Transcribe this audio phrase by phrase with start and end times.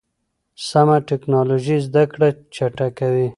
[0.67, 3.27] سمه ټکنالوژي زده کړه چټکوي.